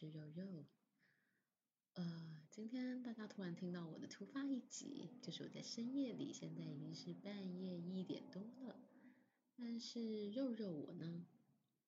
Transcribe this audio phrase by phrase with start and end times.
[0.00, 0.64] 是肉肉。
[1.92, 8.80] 呃，今天大家突然听到我的突发一集，就是我在深夜里，现在已经是半夜一点多了，
[9.58, 11.26] 但是肉肉我呢，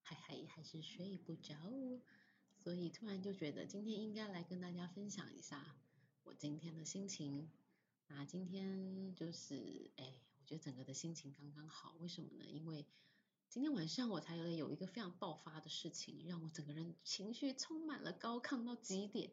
[0.03, 1.57] 还还还是睡不着，
[2.59, 5.75] 所以突然就觉得今天应该来跟大家分享一下
[6.25, 7.49] 我今天的心情。
[8.08, 12.44] 那今天就是，哎，我觉得整个的心情刚刚好，为什么呢？
[12.50, 12.85] 因为
[13.53, 19.31] 今天晚上我才有有一个非常爆发的事情，让我整个人情绪充满了高亢到极点，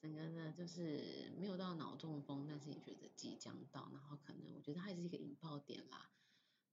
[0.00, 6.10] 整个呢就是没有到脑中风，但是也觉得即将到，然后可能我觉得它还是一个引爆点啦。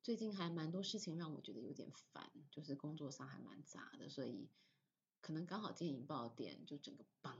[0.01, 4.49] 最近还蛮多事情让我觉得有点烦，就是工作上还蛮杂的，所以
[5.21, 7.37] 可能刚好今天引爆点就整个棒。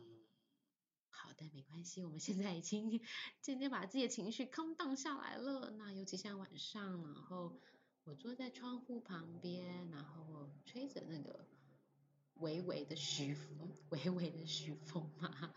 [1.09, 3.01] 好，的没关系，我们现在已经
[3.41, 5.71] 渐渐把自己的情绪 calm down 下来了。
[5.71, 7.59] 那尤其现在晚上，然后。
[8.19, 11.47] 坐在窗户旁边，然后吹着那个
[12.35, 15.53] 微微的徐风，微微的徐风嘛。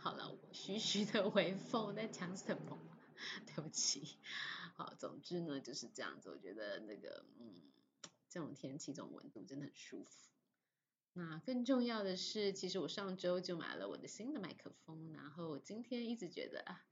[0.00, 2.78] 好了，我徐徐的微风在讲什么？
[3.46, 4.18] 对不起。
[4.74, 6.28] 好，总之呢就是这样子。
[6.28, 7.54] 我觉得那个，嗯，
[8.28, 10.28] 这种天气，这种温度真的很舒服。
[11.14, 16.84] 那更重要的是，其实我上周就买了我的新的麦克风，然后今天一直觉得啊，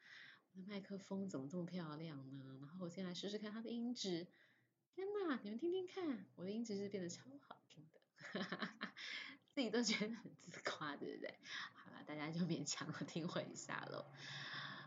[0.52, 2.58] 我的麦克风怎么这么漂亮呢？
[2.62, 4.26] 然后我先来试试看它的音质。
[4.94, 8.94] 天呐，你们听听看，我的音质是变得超好听的，哈哈哈，
[9.54, 11.34] 自己都觉得很自夸，对不对？
[11.74, 14.04] 好了，大家就勉强听会一下喽。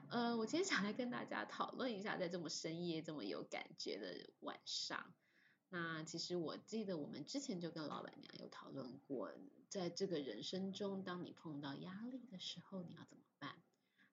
[0.09, 5.11] 呃，我今天想来跟大家讨论一下，在这么深夜、这么有感觉的晚上，
[5.69, 9.31] 那其实我记得我们之前就跟老板娘有讨论过，
[9.69, 13.55] 在这个人生中，当你碰到压力的时候，你要怎么办？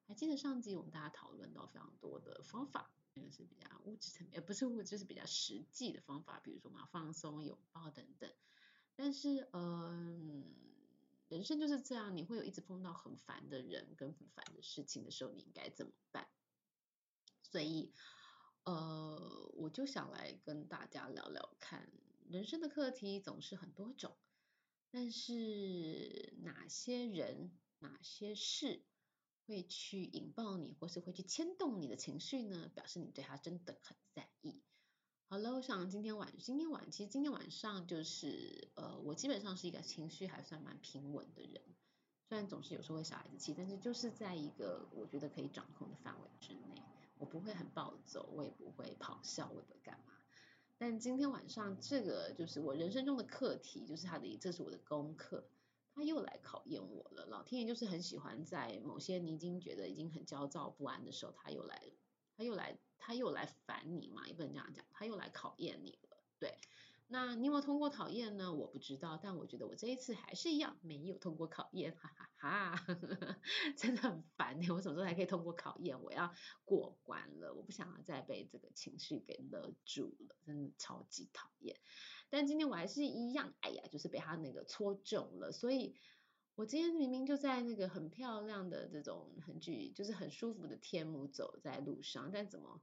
[0.06, 2.90] 还记得上集我们大家讨论到非常多的方法。
[3.14, 8.32] 那个是比较物质层面，也不是物质，是比较实际的方法，比如说嘛，放松、拥抱等等。
[8.94, 10.54] 但是，嗯，
[11.28, 16.28] 人生就是这样，你会有一直碰到很烦的人跟很烦的事情的时候，你应该怎么办？
[17.42, 17.92] 所以，
[18.64, 21.90] 呃，我就想来跟大家聊聊看，
[22.28, 24.16] 人生的课题总是很多种，
[24.90, 28.84] 但是哪些人、哪些事？
[29.52, 32.70] 会去引爆你，或是会去牵动你的情绪呢？
[32.74, 34.62] 表示你对他真的很在意。
[35.28, 41.60] 好了，我想今天晚，今天晚，其实今天晚上就是，呃，我基本上是一个情绪还算蛮平稳的人，
[42.30, 46.82] 虽然总是有时候会小孩子气，但是就是在一个我觉得可以掌控的范围之内，
[47.18, 50.14] 我不会很暴走，我也不会咆哮，我也不会干嘛。
[50.78, 55.46] 但今天晚上这个就是我人生中的课题，就是他的，这是我的功课。
[55.94, 61.92] 他又来考验我了，老天爷就是很喜欢在某些你已经觉得已经很焦躁不安的时候，他又来，
[62.36, 66.56] 他又来，他又来烦你嘛，也不能这样讲，他又来考验你了，对。
[67.08, 68.54] 那你有没有通过考验呢？
[68.54, 72.96] 我不知道，但我觉得我这一次还是一样没有通过考验，哈哈哈，哈，
[73.76, 74.70] 真的很烦呢。
[74.72, 76.00] 我什么时候才可以通过考验？
[76.02, 76.32] 我要
[76.64, 81.76] 过关了，我不想要再被这个情绪给勒住了，真的超级讨厌。
[82.32, 85.94] 但今天我还是一样，哎呀，就是被他那个戳中了，所以
[86.54, 92.80] 我今天明明就在那个很漂亮的这种很具，就是很舒服的天母走在路上，但怎么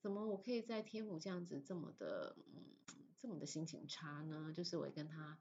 [0.00, 2.78] 怎么我可以在天母这样子这么的嗯。
[3.18, 4.52] 这么的心情差呢？
[4.52, 5.38] 就是我跟他，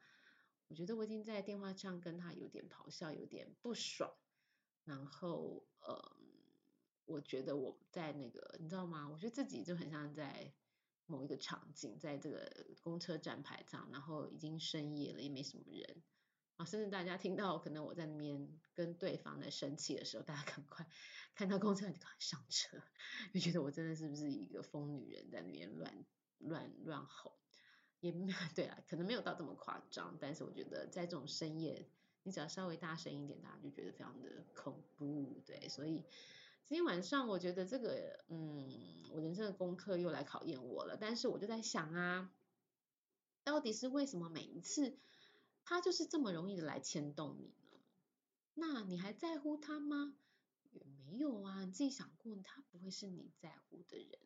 [0.68, 4.14] 我觉得我已经在电话上跟他有点咆哮，有点不爽。
[4.84, 6.16] 然后，呃，
[7.06, 9.10] 我觉得我在那个，你知道吗？
[9.10, 10.54] 我觉得自己就很像在
[11.12, 16.02] 某一个场景，在这个公车站牌上，然后已经深夜了，也没什么人
[16.56, 16.66] 啊。
[16.66, 20.88] 甚至大家听到可能我在那边跟对方在生气的时候，大家赶快
[21.36, 22.82] 看到公车就赶快上车，
[23.34, 26.06] 就觉得我真的是不是一个疯女人在那边乱
[26.40, 27.38] 乱乱吼。
[28.00, 28.12] 也
[28.56, 31.88] 对啊，可能没有到这么夸张，但是我觉得在这种深夜，
[32.24, 36.04] 你只要稍微大声一点，大家就觉得非常的恐怖，对，所以
[36.66, 42.34] 今天晚上我觉得这个，嗯，我人生的功课又来考验我了，但是我就在想啊，
[43.44, 44.98] 到底是为什么每一次
[45.66, 47.80] 他就是这么容易的来牵动你呢？
[48.54, 50.16] 那你还在乎他吗？
[50.72, 54.20] 也没有啊，你自己想过，他不会是你在乎的人，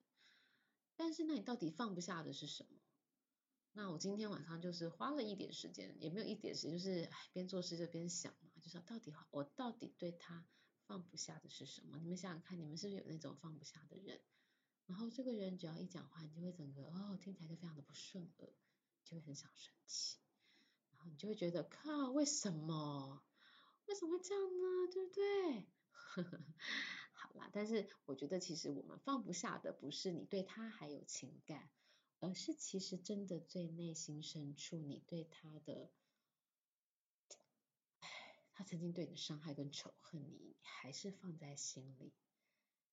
[0.96, 2.70] 但是那你到底放不下的是什么？
[3.74, 10.46] 那我今天晚上就是花了一点时间，也没有一点时间，就是边做事就边想嘛，就说到底我到底对他
[10.88, 11.98] 放不下的是什么？
[12.00, 14.22] 你们想想看，你们是不是有那种放不下的人？
[14.86, 18.54] 然后这个人只要一讲话，你就会整个哦听起来就非常的不顺耳，
[19.04, 20.18] 就会很想生气，
[20.92, 23.24] 然后你就会觉得靠，为什么？
[23.88, 24.92] 为什么会这样呢？
[24.94, 25.68] 对不对？
[27.14, 31.70] 好啦，但是我觉得其实我们放不下的不是你对他还有情感。
[32.22, 35.92] 而是其实真的最内心深处，你对他的，
[38.56, 42.14] 他曾经对你的伤害跟仇恨，你还是放在心里。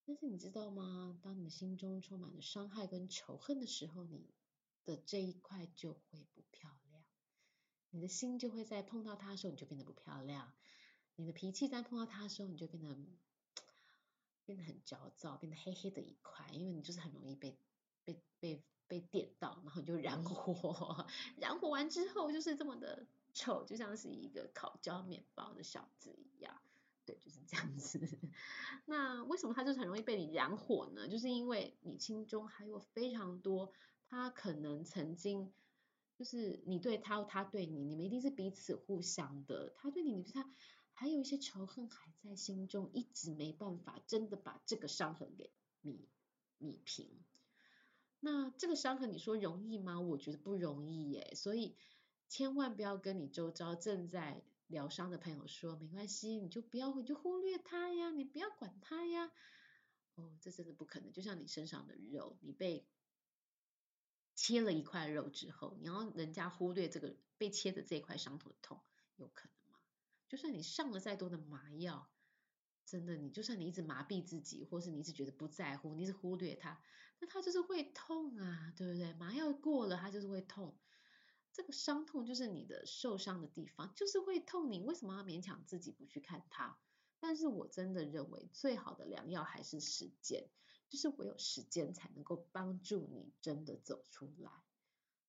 [0.05, 1.19] 但是你知道吗？
[1.23, 4.35] 当你的心中充满了伤害跟仇恨的时候，你
[4.85, 7.05] 的这一块就会不漂亮。
[7.91, 10.53] 你的心就会在碰到他的时候，你就变得不漂亮。
[11.15, 12.97] 你的脾气在碰到他的时候，你就变得
[14.45, 17.57] 变得很焦躁，变得黑黑的一块，因为你就是很容易被
[18.03, 21.07] 被被被点到，然后你就燃火，
[21.39, 26.61] 燃火完之后就是这么的丑，就像是一个烤焦面包的小子一样。
[27.05, 27.99] 对，就是这样子。
[28.87, 31.09] 那为什么他就是很容易被你燃火呢？
[31.09, 33.73] 就是因为你心中还有非常多，
[34.09, 35.53] 他可能曾经
[36.15, 39.71] 就是你对他，他对你，你们一定是彼此互相的。
[39.77, 40.49] 他对你，你对他，
[40.93, 46.09] 还有一些仇恨还在心中，一直没办法真的把这个伤痕给弥
[46.59, 47.25] 弥平。
[48.21, 49.99] 那这个伤痕你说容易吗？
[49.99, 51.33] 我觉得不容易耶。
[51.35, 51.77] 所以
[52.33, 59.31] 千万不要跟你周遭正在疗伤的朋友说，没关系，你就不要，你就忽略他呀，你不要管他呀。
[60.15, 61.13] 哦，这真的不可能。
[61.13, 62.89] 就像你身上的肉，你被
[64.35, 68.81] 切了一块肉之后，你要人家忽略这个被切的这一块伤口的痛，
[69.17, 69.79] 有可能吗？
[70.27, 72.11] 就算你上了再多的麻药，
[72.87, 76.83] 真的，你就算你一直麻痹自己，或是你一直觉得不在乎，你一直忽略它，
[77.19, 79.13] 那它就是会痛啊，对不对？
[79.13, 80.75] 麻药过了，它就是会痛。
[81.53, 84.73] 这个伤痛就是你的受伤的地方，就是会痛。
[84.73, 86.79] 你为什么要勉强自己不去看它？
[87.21, 90.49] 但是我真的认为最好的良药还是时间，
[90.89, 94.51] 就是我有时间才能够帮助你真的走出来。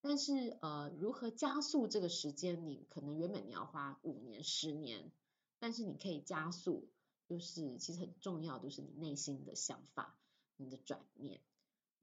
[0.02, 2.66] 但是呃，如何加速这个时间？
[2.66, 5.12] 你可能原本你要花五年、十年，
[5.60, 6.90] 但是你可以加速，
[7.25, 10.18] 就是其实很重要，就是你内心的想法，
[10.58, 11.42] 你的转念。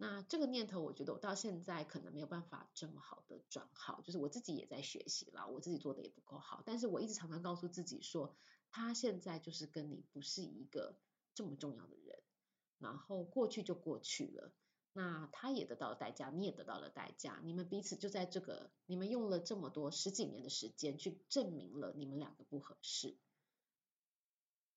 [0.02, 8.35] 那这个念头，我觉得我到现在可能没有办法这么好的转好，就是我自己也在学习啦，我自己做的也不够好，但是我一直常常告诉自己说，
[8.70, 10.99] 他现在就是跟你不是一个
[11.35, 12.23] 这么重要的人，
[12.79, 14.55] 然后过去就过去了，
[14.94, 23.19] 那他也得到了代价，你也得到了代价，你们彼此就在这个，你们用了这么多十几年的时间去证明了你们两个不合适，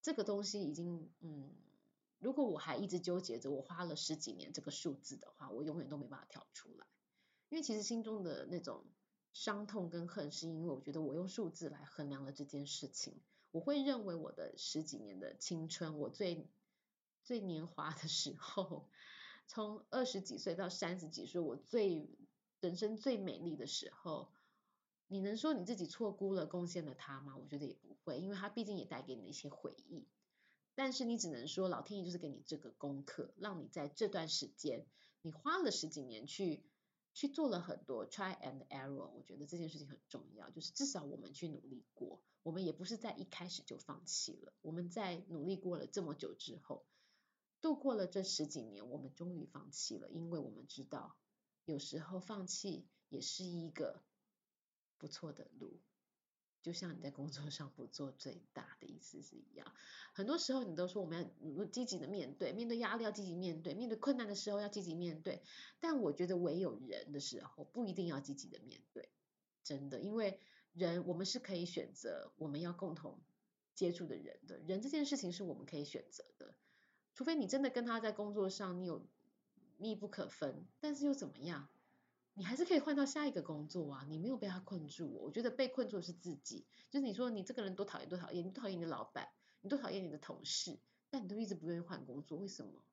[0.01, 1.55] 这个东西已经嗯。
[2.23, 6.87] 如果我还一直纠结着我花了十几年这个数字的话，我永远都没办法跳出来。
[7.49, 8.85] 因为其实心中的那种
[9.33, 13.21] 伤痛跟恨，是因为我觉得我用数字来衡量了这件事情。
[13.51, 16.49] 我会认为我的十几年的青春，我最
[17.23, 18.89] 最年华的时候，
[19.45, 22.09] 从二十几岁到三十几岁，我最
[22.61, 24.31] 人生最美丽的时候，
[25.07, 27.35] 你能说你自己错估了贡献了它吗？
[27.37, 30.07] 我觉得也不会，因为它毕竟也带给你一些回忆。
[30.75, 34.85] 但是你只能说，老天爷就是给你这个功课，让你在这段时间，
[35.21, 36.63] 你花了十几年去
[37.13, 39.07] 去做了很多 try and error。
[39.07, 44.53] 我觉得这件事情很重要，就是至少我们去努力过，我们也不是在一开始就放弃了。
[44.61, 46.85] 我们在努力过了这么久之后，
[47.61, 51.15] 度过了这十几年，我们终于放弃了，因为我们知道，
[51.65, 54.03] 有时候放弃也是一个
[54.97, 55.79] 不错的路。
[56.63, 59.67] 就像你在工作上不做最大的意思是一样，
[60.13, 65.43] 很多时候你都说我们要积极的面对，面对压力要积极面对，面对困难的时候要积极面对。
[65.81, 69.09] 但我觉得唯有人的时候不一定要积极的面对，
[69.61, 70.39] 真的，因为
[70.71, 73.19] 人我们是可以选择我们要共同
[73.75, 76.55] 接触的人的，人这件事情是我们可以选择的，
[77.13, 79.05] 除非你真的跟他在工作上你有
[79.77, 81.67] 密不可分，但是又怎么样？
[82.35, 85.07] 你还是可以换到下一个工作啊，你没有被他困住。
[85.21, 89.29] 我觉得被困住的是自己，就是你说你这个人多讨厌多讨厌，你多讨厌你的老板，
[89.61, 90.79] 你多讨厌你的同事，
[91.11, 92.83] 但你都一直不愿意换工作，为什么？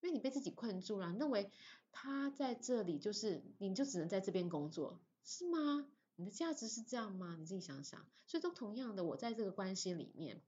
[0.00, 1.52] 因为你被自己困住了，认为
[1.92, 5.86] 他在这里就是你就只能在这边工作，是吗？
[6.16, 7.36] 你的价值是这样吗？
[7.38, 8.04] 你自己想想。
[8.26, 10.42] 所以都同样的，我在这个关系里面，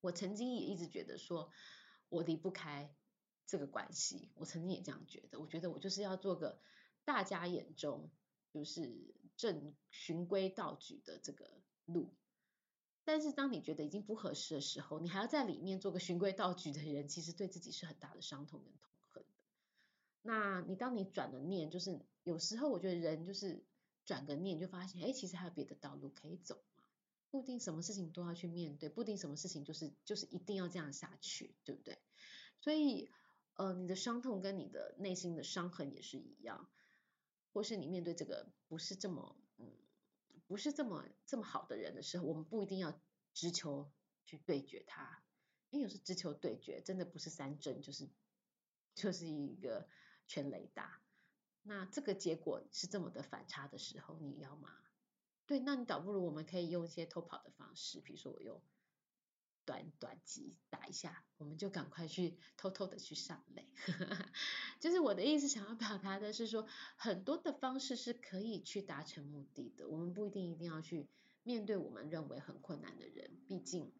[0.00, 1.50] 我曾经也一直觉得说
[2.08, 2.94] 我离不开
[3.46, 6.60] 这个关系，我曾经也这样觉得，我觉得我就是要做个。
[7.04, 8.10] 大家眼中
[8.52, 11.50] 就是正循规蹈矩的这个
[11.86, 12.12] 路，
[13.04, 19.28] 但是当你觉得已经不合适的时候，你还要在里面做个循规蹈矩的人，其实对自己是很大的伤痛跟痛恨的。
[20.22, 23.64] 那你当你转了念，就是有时候我觉得人就是
[24.04, 26.84] 转个念，就发现哎，其实还有别的道路可以走嘛，
[27.30, 31.98] 不一定什么事情都要去面对，不一定什么事情就是就是一定要这样下去，对不对？
[32.60, 33.10] 所以
[33.54, 36.68] 呃，你的伤痛跟你的内心的伤痕也是一样。
[37.52, 39.72] 或是你面对这个不是这么嗯，
[40.46, 43.00] 不是这么这么好的人的时候，我们不一定要
[43.32, 43.90] 直球
[44.24, 45.22] 去对决他，
[45.70, 48.08] 因为有时直球对决真的不是三针，就是
[48.94, 49.88] 就是一个
[50.26, 51.02] 全雷打。
[51.62, 54.70] 那这个结果是这么的反差的时候，你要吗？
[55.46, 58.62] 对，那你倒不如我们可以用一些偷跑的方式，比如说我用
[59.64, 63.68] 短短击打一下，我们就赶快去偷偷的去上垒。
[64.80, 71.08] 就是我的意思，想要表达的是说，很多的方式是可以去达成目的的，我们不一定一定要去
[71.42, 73.92] 面对我们认为很困难的人，毕竟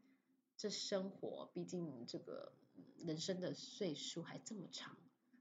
[0.56, 2.52] 这生活，毕竟这个
[2.98, 4.96] 人生的岁数还这么长，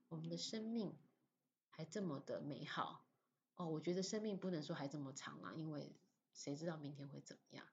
[0.10, 0.96] 我们的生命
[1.70, 3.06] 还这么的美好。
[3.56, 5.94] 哦，我觉得生命不能说还这么长啦，因为
[6.34, 7.66] 谁知道明天会怎么样？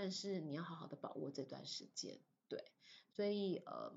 [0.00, 2.70] 但是你要好好的把握这段时间，对。
[3.10, 3.92] 所以，嗯，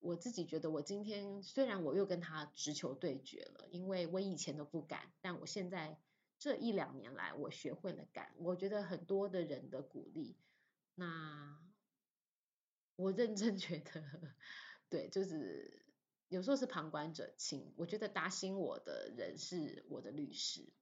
[0.00, 5.98] 我自己觉得，我今天虽然我又跟他直球对决了，因为我以前都不敢，但我现在
[6.38, 8.34] 这一两年来，我学会了敢。
[8.36, 10.36] 我觉得很多的人的鼓励，
[10.94, 11.58] 那
[12.96, 14.04] 我认真觉得，
[14.90, 15.82] 对，就是。
[16.28, 20.72] 有时候是旁观者清，我觉得打醒我的人是我的律师，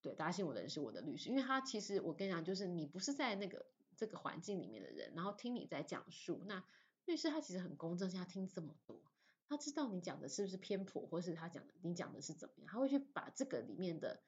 [0.00, 6.64] 对，打醒我的人是我的律师，因为他其实我跟你讲，就是你不是在那个这个环境里面的人，然后听你在讲述，那
[7.04, 9.00] 律师他其实很公正，他听这么多，
[9.48, 14.22] 他知道你讲的是不是偏颇，或是他讲的你讲的是怎么样，他会去把这个里面的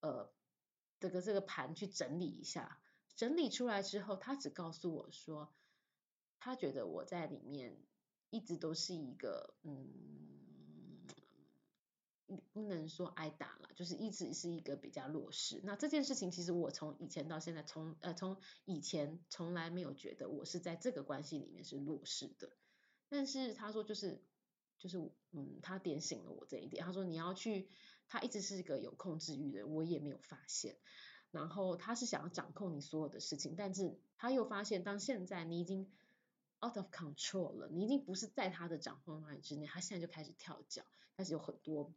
[0.00, 0.30] 呃
[0.98, 2.80] 这个这个盘去整理一下，
[3.14, 5.52] 整理出来之后，他只告诉我说，
[6.38, 7.76] 他觉得我在里面。
[8.32, 10.29] 一直都是一个，嗯，
[12.52, 15.60] 不能说挨打了，就是一直是一个比较弱势。
[15.64, 22.50] 那这件事情，其实我从以前到现在，从呃从以前从来没有觉得我是在这个关系里面是弱势的。
[23.08, 24.22] 但是他说就是
[24.78, 26.84] 就是嗯，他点醒了我这一点。
[26.84, 27.68] 他说你要去，
[28.08, 30.76] 他一直是一个有控制欲的，我也没有发现。
[31.30, 35.90] 然后他是想要掌控你所有的事情，但是他又发现，当现在你已经。
[36.62, 40.82] out of control 了，你已经不是在他的掌控范围之内，他现在就开始跳脚，
[41.16, 41.90] 开始有很多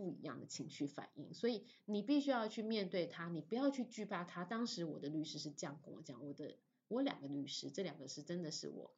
[0.00, 4.46] 不一样的情绪反应，所以你必须要去面对他，你不要去惧怕他。
[4.46, 6.56] 当时我的律师是这样跟我讲，我的
[6.88, 8.96] 我两个律师，这两个是真的是我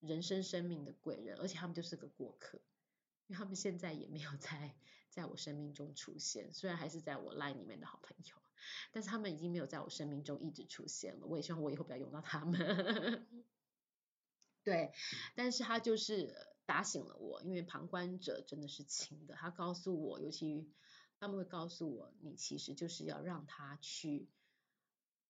[0.00, 2.58] 人生生命的贵人，而且他们就是个过客，
[3.28, 4.74] 因为他们现在也没有在
[5.08, 8.36] 在我生命中出现，虽然还是在我 line 里面的好朋友，
[8.92, 11.26] 但是他们已经没有在我生命中一直出现了。
[11.26, 13.26] 我也希望我以后不要用到他们。
[14.62, 14.92] 对，
[15.34, 19.34] 但是他就是打醒了我，因为旁观者真的是清的。
[19.34, 20.72] 他告诉我，尤其
[21.18, 24.28] 他们会告诉我，你其实就是要让他去，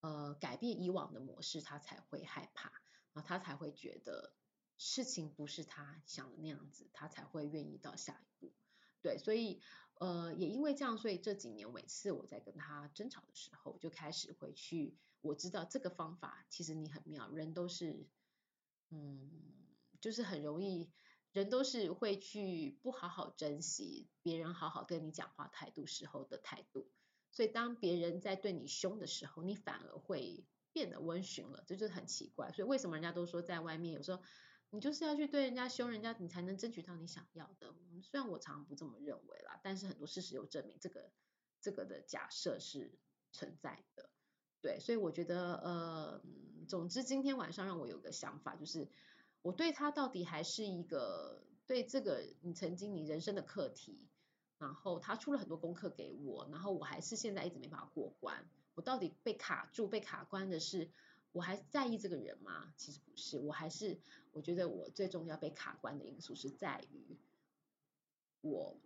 [0.01, 2.71] 呃，改变以往的模式，他才会害怕，
[3.12, 4.35] 然后他才会觉得
[4.77, 8.53] 事情不是他想的那样子，他才会愿意到下一步。
[9.01, 9.61] 对，所以
[9.95, 18.07] 呃，也因为这样，所以这几年每次我在跟他争吵的时候，就开始回去，我知道这个方法其实你很妙，人都是。
[18.95, 19.31] 嗯，
[20.03, 20.93] 就是很容易，
[21.33, 26.91] 人都是会去不好好珍惜别人好好跟你讲话态度时候的态度，
[27.31, 32.53] 所以当别人在对你凶的时候，你反而会变得温驯了，这就是很奇怪。
[32.53, 34.23] 所以为什么人家都说在外面有时候
[34.71, 37.75] 你就是要去对人家凶人家，你才能争取到你想要的。
[38.03, 41.11] 虽然我常常不这么认为啦，但是很多事实有证明这个
[41.61, 42.99] 这个的假设是
[43.33, 44.11] 存在的。
[44.61, 46.23] 对，所以我觉得，呃，
[46.69, 48.89] 总之今天晚上让我有个想法，就是
[49.43, 54.09] 我对他到底还是一个对这个你曾经你人生的课题，
[54.59, 58.49] 然后他出了很多功课给我，然后我还是现在一直没办法过关。
[58.75, 60.91] 我到底被卡住、被卡关的是，
[61.33, 62.73] 我还在意这个人吗？
[62.77, 64.01] 其实不是，我还是
[64.33, 67.19] 我觉得我最重要被卡关的因素是在于
[68.41, 68.79] 我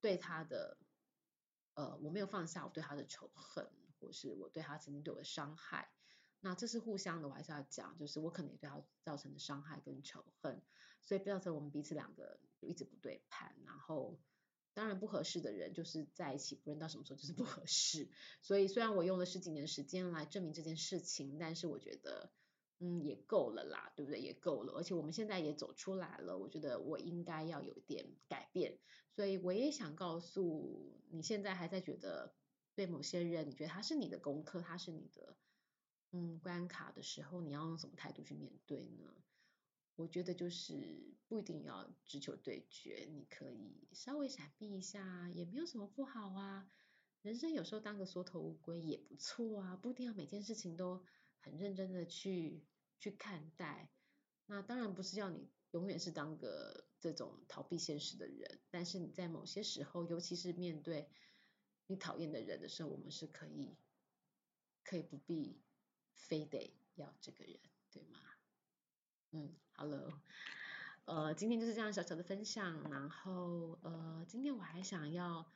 [0.00, 0.78] 对他的，
[1.74, 3.68] 呃，我没有放下我对他的仇恨。
[4.00, 5.88] 或是我对他曾经对我的伤害，
[6.44, 10.60] 那这是互相的，我还是要讲，就是我可能也对他造成的伤害跟仇恨，
[11.00, 14.18] 所以不要说我们彼此两个就一直不对盘，然后
[14.74, 18.10] 当然不合适的人就是在一起，不论到什么时候就是不合适。
[18.40, 22.32] 所以虽然我用了十几年时间来证明这件事情，但是我觉得
[22.80, 24.20] 嗯也够了啦，对不对？
[24.20, 28.80] 也够了，而且我们现在也走出来了，我觉得我应该要有一点改变，
[29.14, 32.34] 所以我也想告诉你，现在还在觉得。
[32.74, 35.36] 对某些人，你觉得他是你的功课，他是你的
[36.12, 39.12] 嗯关卡的时候，你要用什么态度去面对呢？
[39.96, 46.70] 我觉得就是不一定要直球对决，你可以稍微闪避一下，也没有什么不好啊。
[47.22, 51.04] 人生有时候当个缩头乌龟也不错啊，不一定要每件事情都
[51.38, 52.64] 很认真的去
[52.98, 53.90] 去看待。
[54.46, 61.08] 那当然不是要你永远是当个这种逃避现实的人，但是你在某些时候，尤其是面对。
[61.88, 63.76] 你讨厌的人的时候，我们是可以，
[64.82, 65.60] 可以不必
[66.14, 67.58] 非得要这个人，
[67.90, 68.18] 对吗？
[69.32, 70.22] 嗯，好了，
[71.06, 75.50] 呃，今天就是这样小小的分享，然后呃，今天我还想要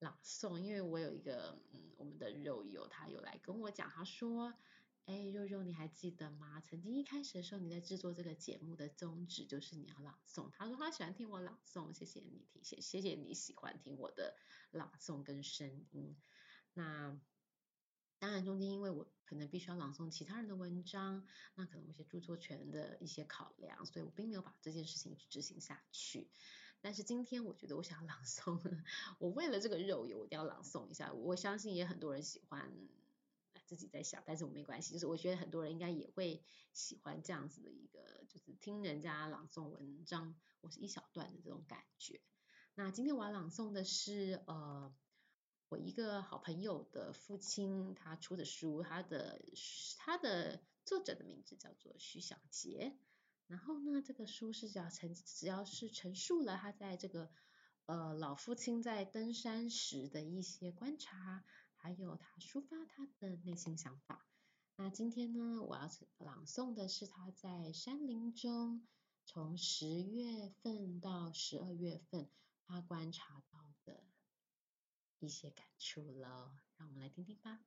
[0.00, 4.52] 朗诵，因为我有一个嗯，我们的肉友他有来跟我讲，他说，
[5.06, 6.60] 哎，肉肉你还记得吗？
[6.60, 14.36] 曾经一开始的时候你在制作这个节目的宗旨就是你要朗诵，他说他喜欢听我朗诵，谢谢你听，谢谢谢你喜欢听我的
[14.72, 16.16] 朗诵跟声音，
[16.74, 17.20] 那。
[18.22, 21.26] 当然，中间因为我可能必须要朗诵其他人的文章，
[21.56, 26.30] 那可能有些著作权的一些考量，所以我并没有把这件事情去执行下去。
[26.80, 28.60] 但是今天我觉得我想要 朗诵，
[29.18, 31.12] 我为了这个肉友，我一定要朗诵一下。
[31.12, 32.72] 我相信也很多人喜欢，
[33.66, 42.20] 自己在想，但是我没关系，就是我觉得很多人应该也会喜欢这样子的一个，就是听人家朗诵文章，我是一小段的这种感觉。
[42.76, 44.94] 那今天我要朗诵的是呃。
[45.72, 49.42] 我一个好朋友的父亲，他出的书，他的
[49.96, 52.94] 他的作者的名字叫做徐小杰。
[53.46, 57.30] 然后呢，这个书是叫陈只要是陈述了他在这个
[57.86, 61.42] 呃老父亲在登山时的一些观察，
[61.76, 64.26] 还有他抒发他的内心想法。
[64.76, 65.88] 那今天呢，我要
[66.18, 68.86] 朗诵的是他在山林中
[69.24, 72.28] 从十月份到十二月份
[72.66, 73.42] 他观察。
[75.26, 77.64] 一些感触了，让我们来听听吧。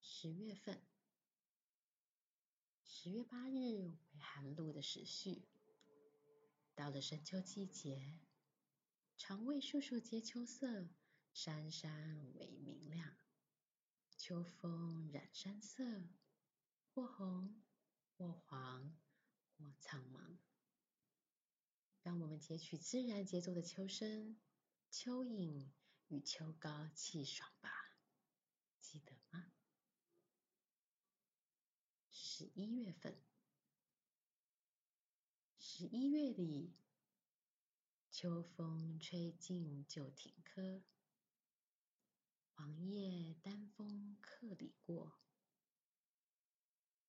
[0.00, 0.82] 十月份，
[2.82, 3.54] 十月八日
[4.12, 5.46] 为寒露的时序，
[6.74, 8.18] 到了深秋季节，
[9.18, 10.88] 常为树树皆秋色，
[11.32, 13.14] 山山为明亮。
[14.16, 15.84] 秋风染山色，
[16.94, 17.62] 或红，
[18.16, 18.96] 或黄，
[19.56, 20.38] 或苍茫。
[22.02, 24.40] 让我们截取自然节奏的秋声。
[24.92, 25.70] 蚯蚓
[26.08, 27.96] 与秋高气爽吧，
[28.78, 29.50] 记得吗？
[32.10, 33.18] 十一月份，
[35.58, 36.76] 十一月里，
[38.10, 40.82] 秋风吹尽旧亭柯，
[42.52, 45.18] 黄叶丹枫客里过，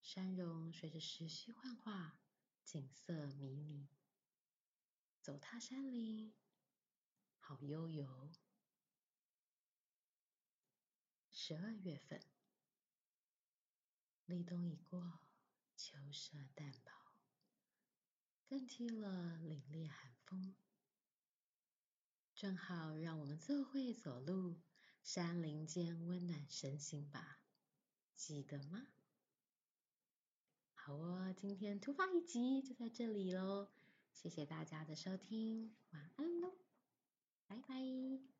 [0.01, 2.17] 山容随着时序幻化，
[2.63, 3.89] 景色迷离，
[5.21, 6.33] 走踏山林。
[7.45, 8.31] 好悠游。
[11.29, 12.21] 十二月份，
[14.25, 15.19] 立冬已过，
[15.75, 16.91] 秋色淡薄，
[18.47, 20.55] 更替了凛冽寒风。
[22.33, 24.61] 正好让我们做会走路，
[25.03, 27.41] 山林间温暖身心吧，
[28.15, 28.87] 记得吗？
[30.73, 33.69] 好哦，今天突发一集就在这里喽，
[34.13, 36.57] 谢谢大家的收听，晚安喽。
[37.53, 38.32] 拜拜。